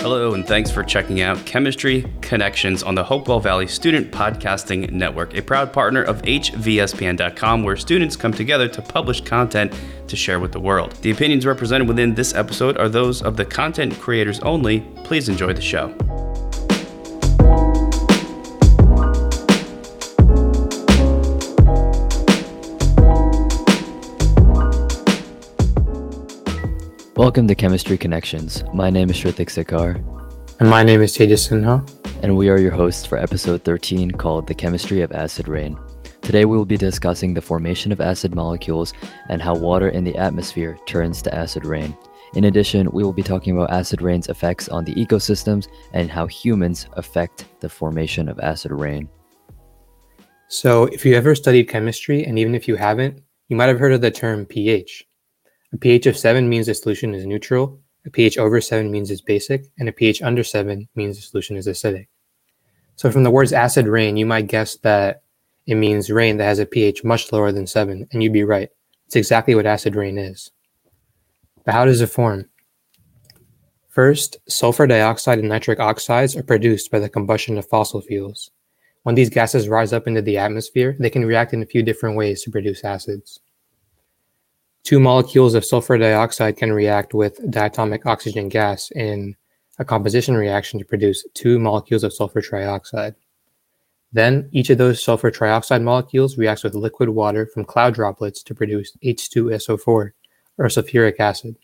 Hello, 0.00 0.32
and 0.32 0.46
thanks 0.46 0.70
for 0.70 0.82
checking 0.82 1.20
out 1.20 1.44
Chemistry 1.44 2.10
Connections 2.22 2.82
on 2.82 2.94
the 2.94 3.04
Hopewell 3.04 3.40
Valley 3.40 3.66
Student 3.66 4.10
Podcasting 4.10 4.90
Network, 4.90 5.36
a 5.36 5.42
proud 5.42 5.70
partner 5.70 6.02
of 6.02 6.22
HVSPN.com, 6.22 7.62
where 7.62 7.76
students 7.76 8.16
come 8.16 8.32
together 8.32 8.68
to 8.68 8.80
publish 8.80 9.20
content 9.20 9.74
to 10.06 10.16
share 10.16 10.40
with 10.40 10.52
the 10.52 10.60
world. 10.60 10.92
The 11.02 11.10
opinions 11.10 11.44
represented 11.44 11.88
within 11.88 12.14
this 12.14 12.34
episode 12.34 12.78
are 12.78 12.88
those 12.88 13.20
of 13.20 13.36
the 13.36 13.44
content 13.44 14.00
creators 14.00 14.40
only. 14.40 14.80
Please 15.04 15.28
enjoy 15.28 15.52
the 15.52 15.60
show. 15.60 15.94
Welcome 27.18 27.48
to 27.48 27.56
Chemistry 27.56 27.98
Connections. 27.98 28.62
My 28.72 28.90
name 28.90 29.10
is 29.10 29.16
Shrithik 29.16 29.48
Sekar. 29.48 29.96
And 30.60 30.70
my 30.70 30.84
name 30.84 31.02
is 31.02 31.16
Tejas 31.18 31.48
Sinha. 31.48 31.82
And 32.22 32.36
we 32.36 32.48
are 32.48 32.60
your 32.60 32.70
hosts 32.70 33.04
for 33.04 33.18
episode 33.18 33.64
13 33.64 34.12
called 34.12 34.46
The 34.46 34.54
Chemistry 34.54 35.00
of 35.00 35.10
Acid 35.10 35.48
Rain. 35.48 35.76
Today 36.22 36.44
we 36.44 36.56
will 36.56 36.64
be 36.64 36.76
discussing 36.76 37.34
the 37.34 37.40
formation 37.40 37.90
of 37.90 38.00
acid 38.00 38.36
molecules 38.36 38.92
and 39.30 39.42
how 39.42 39.56
water 39.56 39.88
in 39.88 40.04
the 40.04 40.16
atmosphere 40.16 40.78
turns 40.86 41.20
to 41.22 41.34
acid 41.34 41.66
rain. 41.66 41.96
In 42.34 42.44
addition, 42.44 42.88
we 42.92 43.02
will 43.02 43.12
be 43.12 43.24
talking 43.24 43.56
about 43.56 43.72
acid 43.72 44.00
rain's 44.00 44.28
effects 44.28 44.68
on 44.68 44.84
the 44.84 44.94
ecosystems 44.94 45.66
and 45.92 46.08
how 46.12 46.28
humans 46.28 46.86
affect 46.92 47.46
the 47.58 47.68
formation 47.68 48.28
of 48.28 48.38
acid 48.38 48.70
rain. 48.70 49.08
So, 50.46 50.84
if 50.84 51.04
you 51.04 51.16
ever 51.16 51.34
studied 51.34 51.64
chemistry, 51.64 52.24
and 52.24 52.38
even 52.38 52.54
if 52.54 52.68
you 52.68 52.76
haven't, 52.76 53.20
you 53.48 53.56
might 53.56 53.66
have 53.66 53.80
heard 53.80 53.92
of 53.92 54.02
the 54.02 54.12
term 54.12 54.46
pH. 54.46 55.07
A 55.72 55.76
pH 55.76 56.06
of 56.06 56.16
7 56.16 56.48
means 56.48 56.66
the 56.66 56.74
solution 56.74 57.14
is 57.14 57.26
neutral, 57.26 57.78
a 58.06 58.10
pH 58.10 58.38
over 58.38 58.60
7 58.60 58.90
means 58.90 59.10
it's 59.10 59.20
basic, 59.20 59.66
and 59.78 59.88
a 59.88 59.92
pH 59.92 60.22
under 60.22 60.42
7 60.42 60.88
means 60.94 61.16
the 61.16 61.22
solution 61.22 61.56
is 61.56 61.66
acidic. 61.66 62.08
So 62.96 63.10
from 63.10 63.22
the 63.22 63.30
words 63.30 63.52
acid 63.52 63.86
rain, 63.86 64.16
you 64.16 64.24
might 64.24 64.46
guess 64.46 64.76
that 64.78 65.22
it 65.66 65.74
means 65.74 66.10
rain 66.10 66.38
that 66.38 66.44
has 66.44 66.58
a 66.58 66.66
pH 66.66 67.04
much 67.04 67.30
lower 67.32 67.52
than 67.52 67.66
7, 67.66 68.08
and 68.10 68.22
you'd 68.22 68.32
be 68.32 68.44
right. 68.44 68.70
It's 69.06 69.16
exactly 69.16 69.54
what 69.54 69.66
acid 69.66 69.94
rain 69.94 70.16
is. 70.16 70.50
But 71.64 71.74
how 71.74 71.84
does 71.84 72.00
it 72.00 72.06
form? 72.06 72.48
First, 73.88 74.38
sulfur 74.48 74.86
dioxide 74.86 75.38
and 75.38 75.48
nitric 75.48 75.80
oxides 75.80 76.34
are 76.34 76.42
produced 76.42 76.90
by 76.90 76.98
the 76.98 77.08
combustion 77.08 77.58
of 77.58 77.68
fossil 77.68 78.00
fuels. 78.00 78.50
When 79.02 79.14
these 79.14 79.28
gases 79.30 79.68
rise 79.68 79.92
up 79.92 80.06
into 80.06 80.22
the 80.22 80.38
atmosphere, 80.38 80.96
they 80.98 81.10
can 81.10 81.26
react 81.26 81.52
in 81.52 81.62
a 81.62 81.66
few 81.66 81.82
different 81.82 82.16
ways 82.16 82.42
to 82.42 82.50
produce 82.50 82.84
acids. 82.84 83.40
Two 84.88 84.98
molecules 84.98 85.54
of 85.54 85.66
sulfur 85.66 85.98
dioxide 85.98 86.56
can 86.56 86.72
react 86.72 87.12
with 87.12 87.38
diatomic 87.50 88.06
oxygen 88.06 88.48
gas 88.48 88.90
in 88.92 89.36
a 89.78 89.84
composition 89.84 90.34
reaction 90.34 90.78
to 90.78 90.84
produce 90.86 91.26
two 91.34 91.58
molecules 91.58 92.04
of 92.04 92.14
sulfur 92.14 92.40
trioxide. 92.40 93.14
Then, 94.14 94.48
each 94.50 94.70
of 94.70 94.78
those 94.78 95.04
sulfur 95.04 95.30
trioxide 95.30 95.82
molecules 95.82 96.38
reacts 96.38 96.64
with 96.64 96.74
liquid 96.74 97.10
water 97.10 97.44
from 97.44 97.66
cloud 97.66 97.92
droplets 97.92 98.42
to 98.44 98.54
produce 98.54 98.96
H2SO4, 99.04 99.86
or 99.86 100.12
sulfuric 100.58 101.20
acid. 101.20 101.58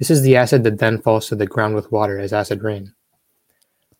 This 0.00 0.10
is 0.10 0.22
the 0.22 0.34
acid 0.34 0.64
that 0.64 0.80
then 0.80 1.00
falls 1.00 1.28
to 1.28 1.36
the 1.36 1.46
ground 1.46 1.76
with 1.76 1.92
water 1.92 2.18
as 2.18 2.32
acid 2.32 2.64
rain. 2.64 2.94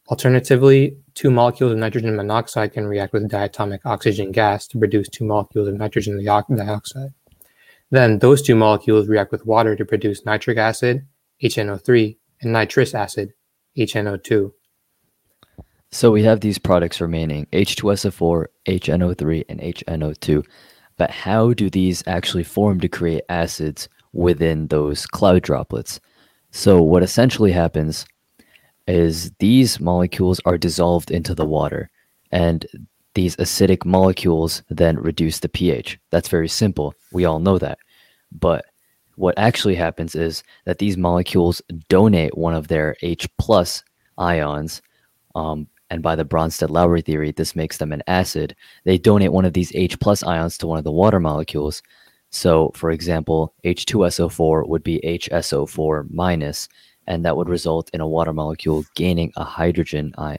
Alternatively, 0.08 0.96
two 1.14 1.30
molecules 1.30 1.70
of 1.70 1.78
nitrogen 1.78 2.16
monoxide 2.16 2.72
can 2.72 2.88
react 2.88 3.12
with 3.12 3.30
diatomic 3.30 3.78
oxygen 3.84 4.32
gas 4.32 4.66
to 4.66 4.78
produce 4.80 5.08
two 5.08 5.24
molecules 5.24 5.68
of 5.68 5.74
nitrogen 5.74 6.20
dioxide. 6.24 7.12
Then 7.90 8.18
those 8.18 8.42
two 8.42 8.56
molecules 8.56 9.08
react 9.08 9.30
with 9.32 9.46
water 9.46 9.76
to 9.76 9.84
produce 9.84 10.26
nitric 10.26 10.58
acid, 10.58 11.06
HNO3, 11.42 12.16
and 12.42 12.52
nitrous 12.52 12.94
acid, 12.94 13.32
HNO2. 13.78 14.52
So 15.92 16.10
we 16.10 16.24
have 16.24 16.40
these 16.40 16.58
products 16.58 17.00
remaining 17.00 17.46
H2SO4, 17.52 18.46
HNO3, 18.66 19.44
and 19.48 19.60
HNO2. 19.60 20.44
But 20.96 21.10
how 21.10 21.52
do 21.52 21.70
these 21.70 22.02
actually 22.06 22.42
form 22.42 22.80
to 22.80 22.88
create 22.88 23.22
acids 23.28 23.88
within 24.12 24.66
those 24.68 25.06
cloud 25.06 25.42
droplets? 25.42 26.00
So, 26.50 26.82
what 26.82 27.02
essentially 27.02 27.52
happens 27.52 28.06
is 28.86 29.30
these 29.38 29.78
molecules 29.78 30.40
are 30.44 30.56
dissolved 30.56 31.10
into 31.10 31.34
the 31.34 31.44
water, 31.44 31.90
and 32.32 32.66
these 33.16 33.34
acidic 33.36 33.84
molecules 33.86 34.62
then 34.68 34.98
reduce 34.98 35.40
the 35.40 35.48
pH. 35.48 35.98
That's 36.10 36.28
very 36.28 36.48
simple. 36.48 36.94
We 37.12 37.24
all 37.24 37.40
know 37.40 37.58
that. 37.58 37.78
But 38.30 38.66
what 39.16 39.38
actually 39.38 39.74
happens 39.74 40.14
is 40.14 40.44
that 40.66 40.78
these 40.78 40.98
molecules 40.98 41.62
donate 41.88 42.36
one 42.36 42.54
of 42.54 42.68
their 42.68 42.94
H 43.00 43.26
plus 43.38 43.82
ions. 44.18 44.82
Um, 45.34 45.66
and 45.88 46.02
by 46.02 46.14
the 46.14 46.26
Bronsted-Lowry 46.26 47.00
theory, 47.00 47.32
this 47.32 47.56
makes 47.56 47.78
them 47.78 47.90
an 47.90 48.02
acid. 48.06 48.54
They 48.84 48.98
donate 48.98 49.32
one 49.32 49.46
of 49.46 49.54
these 49.54 49.74
H 49.74 49.98
plus 49.98 50.22
ions 50.22 50.58
to 50.58 50.66
one 50.66 50.78
of 50.78 50.84
the 50.84 50.92
water 50.92 51.18
molecules. 51.18 51.82
So, 52.30 52.70
for 52.74 52.90
example, 52.90 53.54
H2SO4 53.64 54.68
would 54.68 54.82
be 54.82 55.00
HSO4 55.02 56.10
minus, 56.10 56.68
and 57.06 57.24
that 57.24 57.38
would 57.38 57.48
result 57.48 57.88
in 57.94 58.02
a 58.02 58.06
water 58.06 58.34
molecule 58.34 58.84
gaining 58.94 59.32
a 59.36 59.44
hydrogen 59.44 60.12
ion 60.18 60.36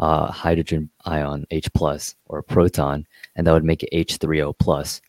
uh, 0.00 0.32
hydrogen 0.32 0.90
ion 1.04 1.46
H 1.50 1.72
plus 1.74 2.16
or 2.26 2.38
a 2.38 2.42
proton, 2.42 3.06
and 3.36 3.46
that 3.46 3.52
would 3.52 3.64
make 3.64 3.84
it 3.84 4.08
H3O 4.08 4.58
plus. 4.58 5.00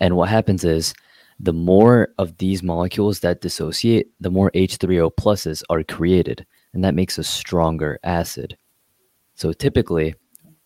And 0.00 0.16
what 0.16 0.28
happens 0.30 0.64
is 0.64 0.94
the 1.38 1.52
more 1.52 2.08
of 2.18 2.36
these 2.38 2.62
molecules 2.62 3.20
that 3.20 3.42
dissociate, 3.42 4.08
the 4.18 4.30
more 4.30 4.50
H3O 4.52 5.12
pluses 5.14 5.62
are 5.70 5.84
created, 5.84 6.44
and 6.72 6.82
that 6.82 6.94
makes 6.94 7.18
a 7.18 7.24
stronger 7.24 8.00
acid. 8.02 8.56
So 9.34 9.52
typically, 9.52 10.14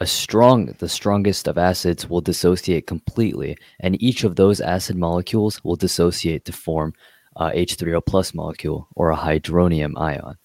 a 0.00 0.06
strong, 0.06 0.66
the 0.78 0.88
strongest 0.88 1.47
of 1.48 1.58
acids 1.58 2.08
will 2.08 2.20
dissociate 2.20 2.86
completely, 2.86 3.56
and 3.81 4.00
each 4.02 4.25
of 4.25 4.36
those 4.36 4.60
acid 4.60 4.97
molecules 4.97 5.62
will 5.64 5.76
dissociate 5.76 6.44
to 6.44 6.52
form 6.52 6.94
a 7.36 7.50
H3O 7.50 8.06
plus 8.06 8.34
molecule 8.34 8.88
or 8.94 9.10
a 9.10 9.16
hydronium 9.16 9.92
ion. 9.97 10.36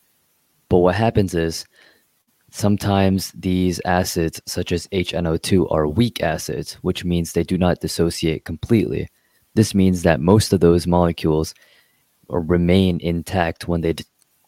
But 0.70 0.80
what 0.80 0.96
happens 0.96 1.34
is 1.34 1.66
Sometimes 2.58 3.32
these 3.34 3.80
acids, 3.86 4.42
such 4.48 4.72
as 4.72 4.88
HNO2, 4.88 5.72
are 5.72 5.88
weak 5.88 6.24
acids, 6.24 6.74
which 6.82 7.06
means 7.06 7.32
they 7.32 7.44
do 7.44 7.56
not 7.56 7.82
dissociate 7.82 8.46
completely. 8.46 9.10
This 9.54 9.76
means 9.76 10.02
that 10.02 10.20
most 10.20 10.52
of 10.52 10.60
those 10.60 10.88
molecules 10.88 11.54
remain 12.28 13.00
intact 13.00 13.68
when 13.68 13.82
they 13.82 13.94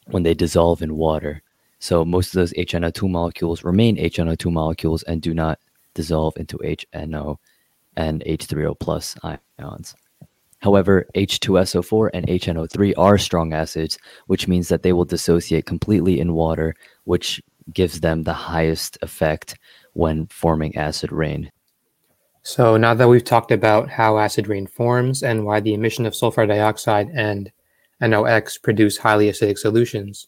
when 0.08 0.24
they 0.24 0.34
dissolve 0.34 0.82
in 0.82 0.98
water. 0.98 1.44
So 1.78 2.04
most 2.04 2.30
of 2.30 2.40
those 2.40 2.54
HNO2 2.54 3.08
molecules 3.08 3.64
remain 3.64 3.96
HNO2 3.98 4.52
molecules 4.52 5.04
and 5.04 5.22
do 5.22 5.36
not 5.36 5.60
dissolve 5.94 6.36
into 6.36 6.58
HNO 6.58 7.38
and 7.96 8.24
H3O 8.26 8.80
plus 8.80 9.16
ions. 9.60 9.94
However, 10.62 11.06
H2SO4 11.14 12.10
and 12.16 12.26
HNO3 12.26 12.94
are 12.98 13.20
strong 13.20 13.54
acids, 13.54 14.00
which 14.26 14.48
means 14.48 14.68
that 14.70 14.82
they 14.82 14.94
will 14.94 15.06
dissociate 15.06 15.68
completely 15.68 16.20
in 16.20 16.34
water, 16.34 16.76
which 17.04 17.40
gives 17.74 18.00
them 18.00 18.24
the 18.24 18.34
highest 18.34 18.98
effect 19.02 19.58
when 19.94 20.28
forming 20.28 20.76
acid 20.76 21.12
rain. 21.12 21.52
So 22.42 22.78
now 22.78 22.94
that 22.94 23.08
we've 23.08 23.24
talked 23.24 23.52
about 23.52 23.90
how 23.90 24.18
acid 24.18 24.48
rain 24.48 24.66
forms 24.66 25.24
and 25.24 25.46
why 25.46 25.60
the 25.60 25.74
emission 25.74 26.06
of 26.06 26.16
sulfur 26.16 26.46
dioxide 26.46 27.10
and 27.14 27.52
NOx 28.02 28.58
produce 28.58 28.98
highly 28.98 29.30
acidic 29.30 29.58
solutions, 29.58 30.28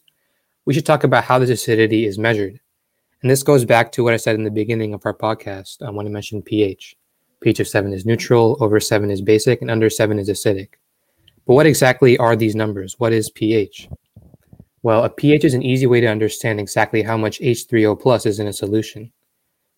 we 0.64 0.74
should 0.74 0.86
talk 0.86 1.04
about 1.04 1.24
how 1.24 1.38
this 1.38 1.50
acidity 1.50 2.06
is 2.06 2.18
measured. 2.18 2.60
And 3.22 3.30
this 3.30 3.42
goes 3.42 3.64
back 3.64 3.92
to 3.92 4.04
what 4.04 4.14
I 4.14 4.18
said 4.18 4.34
in 4.34 4.44
the 4.44 4.50
beginning 4.50 4.94
of 4.94 5.06
our 5.06 5.14
podcast 5.14 5.80
um, 5.82 5.94
when 5.94 6.06
I 6.06 6.10
mentioned 6.10 6.44
pH. 6.44 6.96
pH 7.40 7.60
of 7.60 7.68
7 7.68 7.92
is 7.92 8.04
neutral, 8.04 8.56
over 8.60 8.78
7 8.78 9.10
is 9.10 9.22
basic, 9.22 9.62
and 9.62 9.70
under 9.70 9.88
7 9.88 10.18
is 10.18 10.28
acidic. 10.28 10.70
But 11.46 11.54
what 11.54 11.66
exactly 11.66 12.18
are 12.18 12.36
these 12.36 12.54
numbers? 12.54 12.98
What 12.98 13.12
is 13.12 13.30
pH? 13.30 13.88
Well, 14.84 15.04
a 15.04 15.10
pH 15.10 15.44
is 15.44 15.54
an 15.54 15.62
easy 15.62 15.86
way 15.86 16.00
to 16.00 16.08
understand 16.08 16.58
exactly 16.58 17.02
how 17.02 17.16
much 17.16 17.40
H3O 17.40 18.00
plus 18.00 18.26
is 18.26 18.40
in 18.40 18.48
a 18.48 18.52
solution. 18.52 19.12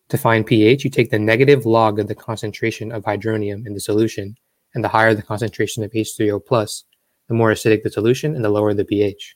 To 0.09 0.17
find 0.17 0.45
pH, 0.45 0.83
you 0.83 0.89
take 0.89 1.11
the 1.11 1.19
negative 1.19 1.65
log 1.65 1.99
of 1.99 2.07
the 2.07 2.15
concentration 2.15 2.91
of 2.91 3.03
hydronium 3.03 3.67
in 3.67 3.73
the 3.73 3.79
solution, 3.79 4.35
and 4.73 4.83
the 4.83 4.89
higher 4.89 5.13
the 5.13 5.21
concentration 5.21 5.83
of 5.83 5.91
H3O 5.91 6.43
plus, 6.45 6.85
the 7.27 7.35
more 7.35 7.51
acidic 7.51 7.83
the 7.83 7.91
solution 7.91 8.35
and 8.35 8.43
the 8.43 8.49
lower 8.49 8.73
the 8.73 8.85
pH. 8.85 9.35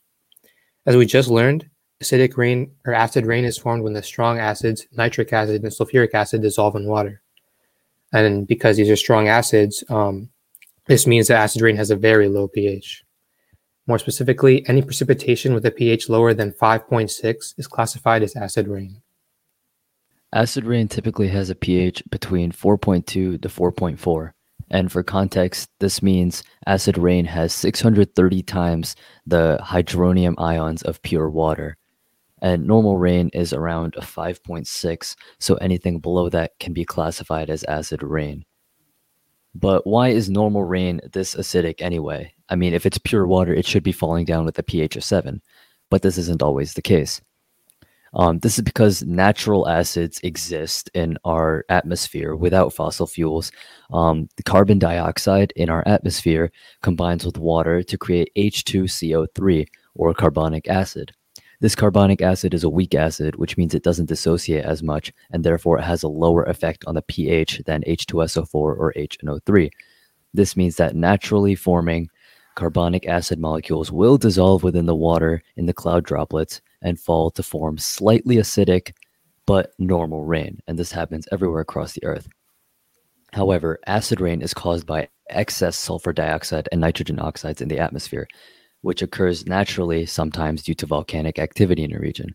As 0.86 0.96
we 0.96 1.06
just 1.06 1.28
learned, 1.28 1.68
acidic 2.02 2.36
rain 2.36 2.72
or 2.84 2.92
acid 2.92 3.24
rain 3.24 3.44
is 3.44 3.58
formed 3.58 3.84
when 3.84 3.92
the 3.92 4.02
strong 4.02 4.38
acids, 4.38 4.86
nitric 4.92 5.32
acid 5.32 5.62
and 5.62 5.70
sulfuric 5.70 6.14
acid, 6.14 6.42
dissolve 6.42 6.74
in 6.74 6.86
water. 6.86 7.22
And 8.12 8.46
because 8.46 8.76
these 8.76 8.90
are 8.90 8.96
strong 8.96 9.28
acids, 9.28 9.84
um, 9.88 10.30
this 10.86 11.06
means 11.06 11.28
that 11.28 11.38
acid 11.38 11.62
rain 11.62 11.76
has 11.76 11.90
a 11.90 11.96
very 11.96 12.28
low 12.28 12.48
pH. 12.48 13.04
More 13.90 13.98
specifically, 13.98 14.64
any 14.68 14.82
precipitation 14.82 15.52
with 15.52 15.66
a 15.66 15.72
pH 15.72 16.08
lower 16.08 16.32
than 16.32 16.52
5.6 16.52 17.54
is 17.58 17.66
classified 17.66 18.22
as 18.22 18.36
acid 18.36 18.68
rain. 18.68 19.02
Acid 20.32 20.64
rain 20.64 20.86
typically 20.86 21.26
has 21.26 21.50
a 21.50 21.56
pH 21.56 22.04
between 22.08 22.52
4.2 22.52 23.04
to 23.04 23.38
4.4. 23.40 24.30
And 24.70 24.92
for 24.92 25.02
context, 25.02 25.70
this 25.80 26.04
means 26.04 26.44
acid 26.68 26.98
rain 26.98 27.24
has 27.24 27.52
630 27.52 28.44
times 28.44 28.94
the 29.26 29.58
hydronium 29.60 30.36
ions 30.38 30.82
of 30.82 31.02
pure 31.02 31.28
water. 31.28 31.76
And 32.40 32.68
normal 32.68 32.96
rain 32.96 33.28
is 33.32 33.52
around 33.52 33.96
a 33.96 34.02
5.6, 34.02 35.16
so 35.40 35.54
anything 35.56 35.98
below 35.98 36.28
that 36.28 36.52
can 36.60 36.72
be 36.72 36.84
classified 36.84 37.50
as 37.50 37.64
acid 37.64 38.04
rain. 38.04 38.44
But 39.52 39.84
why 39.84 40.10
is 40.10 40.30
normal 40.30 40.62
rain 40.62 41.00
this 41.12 41.34
acidic 41.34 41.82
anyway? 41.82 42.34
I 42.50 42.56
mean, 42.56 42.74
if 42.74 42.84
it's 42.84 42.98
pure 42.98 43.26
water, 43.26 43.54
it 43.54 43.66
should 43.66 43.82
be 43.82 43.92
falling 43.92 44.24
down 44.24 44.44
with 44.44 44.58
a 44.58 44.62
pH 44.62 44.96
of 44.96 45.04
7, 45.04 45.40
but 45.88 46.02
this 46.02 46.18
isn't 46.18 46.42
always 46.42 46.74
the 46.74 46.82
case. 46.82 47.20
Um, 48.12 48.40
this 48.40 48.58
is 48.58 48.64
because 48.64 49.04
natural 49.04 49.68
acids 49.68 50.18
exist 50.24 50.90
in 50.94 51.16
our 51.24 51.64
atmosphere 51.68 52.34
without 52.34 52.72
fossil 52.72 53.06
fuels. 53.06 53.52
Um, 53.92 54.28
the 54.36 54.42
carbon 54.42 54.80
dioxide 54.80 55.52
in 55.54 55.70
our 55.70 55.84
atmosphere 55.86 56.50
combines 56.82 57.24
with 57.24 57.38
water 57.38 57.84
to 57.84 57.98
create 57.98 58.32
H2CO3 58.36 59.66
or 59.94 60.12
carbonic 60.12 60.68
acid. 60.68 61.12
This 61.60 61.76
carbonic 61.76 62.22
acid 62.22 62.54
is 62.54 62.64
a 62.64 62.70
weak 62.70 62.94
acid, 62.94 63.36
which 63.36 63.56
means 63.56 63.74
it 63.74 63.84
doesn't 63.84 64.08
dissociate 64.08 64.64
as 64.64 64.82
much, 64.82 65.12
and 65.30 65.44
therefore 65.44 65.78
it 65.78 65.84
has 65.84 66.02
a 66.02 66.08
lower 66.08 66.42
effect 66.44 66.84
on 66.86 66.94
the 66.94 67.02
pH 67.02 67.62
than 67.66 67.82
H2SO4 67.82 68.54
or 68.54 68.92
HNO3. 68.96 69.70
This 70.32 70.56
means 70.56 70.76
that 70.76 70.96
naturally 70.96 71.54
forming 71.54 72.08
carbonic 72.60 73.06
acid 73.06 73.38
molecules 73.38 73.90
will 73.90 74.18
dissolve 74.18 74.62
within 74.62 74.84
the 74.84 74.94
water 74.94 75.42
in 75.56 75.64
the 75.64 75.72
cloud 75.72 76.04
droplets 76.04 76.60
and 76.82 77.00
fall 77.00 77.30
to 77.30 77.42
form 77.42 77.78
slightly 77.78 78.36
acidic 78.36 78.92
but 79.46 79.72
normal 79.78 80.24
rain, 80.26 80.60
and 80.66 80.78
this 80.78 80.92
happens 80.92 81.26
everywhere 81.32 81.62
across 81.62 81.94
the 81.94 82.04
earth. 82.04 82.28
However, 83.32 83.80
acid 83.86 84.20
rain 84.20 84.42
is 84.42 84.52
caused 84.52 84.86
by 84.86 85.08
excess 85.30 85.74
sulfur 85.74 86.12
dioxide 86.12 86.68
and 86.70 86.82
nitrogen 86.82 87.18
oxides 87.18 87.62
in 87.62 87.68
the 87.68 87.78
atmosphere, 87.78 88.28
which 88.82 89.00
occurs 89.00 89.46
naturally 89.46 90.04
sometimes 90.04 90.62
due 90.62 90.74
to 90.74 90.84
volcanic 90.84 91.38
activity 91.38 91.82
in 91.82 91.94
a 91.94 91.98
region. 91.98 92.34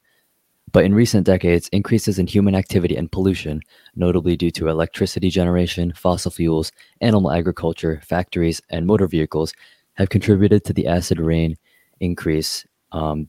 But 0.72 0.86
in 0.86 0.96
recent 0.96 1.28
decades, 1.28 1.70
increases 1.72 2.18
in 2.18 2.26
human 2.26 2.56
activity 2.56 2.96
and 2.96 3.12
pollution, 3.12 3.62
notably 3.96 4.36
due 4.36 4.50
to 4.52 4.70
electricity 4.70 5.30
generation, 5.30 5.94
fossil 5.96 6.32
fuels, 6.32 6.72
animal 7.00 7.32
agriculture, 7.32 8.02
factories, 8.04 8.60
and 8.72 8.88
motor 8.88 9.06
vehicles, 9.06 9.54
have 9.96 10.10
contributed 10.10 10.64
to 10.66 10.74
the 10.74 10.88
acid 10.88 11.20
rain 11.20 11.56
increase 12.00 12.66
um, 12.92 13.28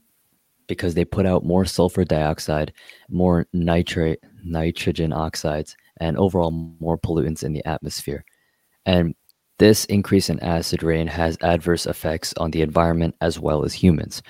because 0.67 0.95
they 0.95 1.05
put 1.05 1.27
out 1.27 1.45
more 1.45 1.65
sulfur 1.65 2.05
dioxide, 2.05 2.73
more 3.09 3.47
nitrate, 3.53 4.19
nitrogen 4.45 5.13
oxides, 5.13 5.77
and 5.99 6.17
overall 6.17 6.51
more 6.51 6.99
pollutants 6.99 7.43
in 7.43 7.53
the 7.53 7.65
atmosphere. 7.67 8.25
And 8.85 9.15
this 9.59 9.85
increase 9.87 10.29
in 10.29 10.41
acid 10.41 10.83
rain 10.83 11.07
has 11.07 11.39
adverse 11.41 11.87
effects 11.87 12.35
on 12.37 12.51
the 12.51 12.63
environment 12.63 13.15
as 13.21 13.39
well 13.39 13.65
as 13.65 13.73
humans. 13.73 14.23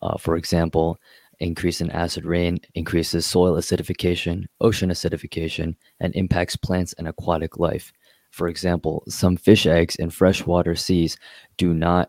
Uh, 0.00 0.16
for 0.16 0.36
example, 0.36 0.98
increase 1.40 1.80
in 1.80 1.90
acid 1.90 2.24
rain 2.24 2.58
increases 2.74 3.26
soil 3.26 3.56
acidification, 3.56 4.46
ocean 4.60 4.90
acidification, 4.90 5.74
and 6.00 6.14
impacts 6.14 6.56
plants 6.56 6.94
and 6.94 7.08
aquatic 7.08 7.58
life. 7.58 7.92
For 8.34 8.48
example, 8.48 9.04
some 9.06 9.36
fish 9.36 9.64
eggs 9.64 9.94
in 9.94 10.10
freshwater 10.10 10.74
seas 10.74 11.16
do 11.56 11.72
not 11.72 12.08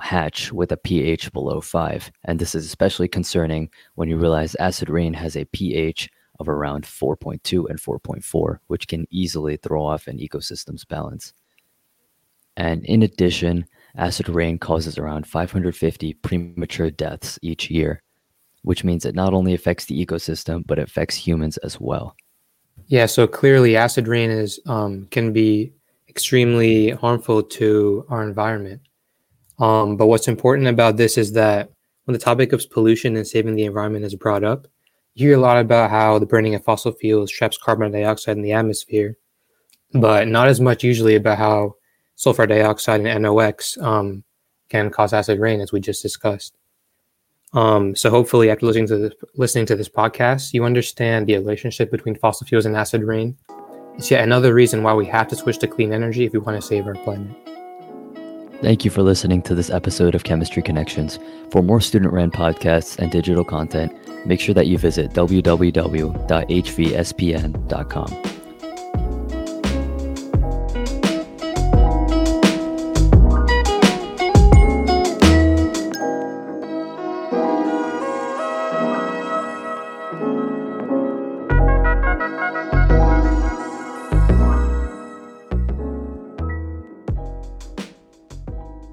hatch 0.00 0.50
with 0.50 0.72
a 0.72 0.78
pH 0.78 1.30
below 1.30 1.60
5. 1.60 2.10
And 2.24 2.38
this 2.38 2.54
is 2.54 2.64
especially 2.64 3.06
concerning 3.06 3.68
when 3.94 4.08
you 4.08 4.16
realize 4.16 4.54
acid 4.54 4.88
rain 4.88 5.12
has 5.12 5.36
a 5.36 5.44
pH 5.44 6.08
of 6.40 6.48
around 6.48 6.86
4.2 6.86 7.68
and 7.68 7.78
4.4, 7.78 8.60
which 8.68 8.88
can 8.88 9.06
easily 9.10 9.58
throw 9.58 9.84
off 9.84 10.06
an 10.06 10.16
ecosystem's 10.16 10.86
balance. 10.86 11.34
And 12.56 12.82
in 12.86 13.02
addition, 13.02 13.66
acid 13.94 14.30
rain 14.30 14.58
causes 14.58 14.96
around 14.96 15.26
550 15.26 16.14
premature 16.14 16.90
deaths 16.90 17.38
each 17.42 17.70
year, 17.70 18.02
which 18.62 18.84
means 18.84 19.04
it 19.04 19.14
not 19.14 19.34
only 19.34 19.52
affects 19.52 19.84
the 19.84 20.02
ecosystem, 20.02 20.66
but 20.66 20.78
affects 20.78 21.14
humans 21.14 21.58
as 21.58 21.78
well. 21.78 22.16
Yeah, 22.86 23.06
so 23.06 23.26
clearly 23.26 23.76
acid 23.76 24.08
rain 24.08 24.30
is 24.30 24.60
um, 24.66 25.06
can 25.10 25.32
be 25.32 25.72
extremely 26.08 26.90
harmful 26.90 27.42
to 27.42 28.04
our 28.08 28.22
environment. 28.22 28.82
Um, 29.58 29.96
but 29.96 30.06
what's 30.06 30.28
important 30.28 30.68
about 30.68 30.96
this 30.96 31.16
is 31.16 31.32
that 31.32 31.70
when 32.04 32.12
the 32.12 32.18
topic 32.18 32.52
of 32.52 32.68
pollution 32.70 33.16
and 33.16 33.26
saving 33.26 33.54
the 33.54 33.64
environment 33.64 34.04
is 34.04 34.14
brought 34.14 34.44
up, 34.44 34.66
you 35.14 35.28
hear 35.28 35.38
a 35.38 35.40
lot 35.40 35.58
about 35.58 35.90
how 35.90 36.18
the 36.18 36.26
burning 36.26 36.54
of 36.54 36.64
fossil 36.64 36.92
fuels 36.92 37.30
traps 37.30 37.58
carbon 37.58 37.92
dioxide 37.92 38.36
in 38.36 38.42
the 38.42 38.52
atmosphere, 38.52 39.16
but 39.92 40.26
not 40.28 40.48
as 40.48 40.60
much 40.60 40.82
usually 40.82 41.14
about 41.14 41.38
how 41.38 41.74
sulfur 42.16 42.46
dioxide 42.46 43.04
and 43.04 43.22
NOx 43.22 43.78
um, 43.78 44.24
can 44.68 44.90
cause 44.90 45.12
acid 45.12 45.38
rain, 45.38 45.60
as 45.60 45.72
we 45.72 45.80
just 45.80 46.02
discussed. 46.02 46.56
Um, 47.54 47.94
so 47.94 48.08
hopefully, 48.10 48.50
after 48.50 48.66
listening 48.66 48.86
to 48.88 48.98
this, 48.98 49.12
listening 49.34 49.66
to 49.66 49.76
this 49.76 49.88
podcast, 49.88 50.54
you 50.54 50.64
understand 50.64 51.26
the 51.26 51.34
relationship 51.34 51.90
between 51.90 52.14
fossil 52.16 52.46
fuels 52.46 52.66
and 52.66 52.76
acid 52.76 53.02
rain. 53.02 53.36
It's 53.96 54.10
yet 54.10 54.24
another 54.24 54.54
reason 54.54 54.82
why 54.82 54.94
we 54.94 55.04
have 55.06 55.28
to 55.28 55.36
switch 55.36 55.58
to 55.58 55.66
clean 55.66 55.92
energy 55.92 56.24
if 56.24 56.32
we 56.32 56.38
want 56.38 56.60
to 56.60 56.66
save 56.66 56.86
our 56.86 56.94
planet. 56.94 57.30
Thank 58.62 58.84
you 58.84 58.90
for 58.90 59.02
listening 59.02 59.42
to 59.42 59.54
this 59.56 59.70
episode 59.70 60.14
of 60.14 60.24
Chemistry 60.24 60.62
Connections. 60.62 61.18
For 61.50 61.62
more 61.62 61.80
student 61.80 62.12
ran 62.12 62.30
podcasts 62.30 62.96
and 62.98 63.10
digital 63.10 63.44
content, 63.44 63.92
make 64.24 64.40
sure 64.40 64.54
that 64.54 64.68
you 64.68 64.78
visit 64.78 65.10
www.hvspn.com. 65.10 65.92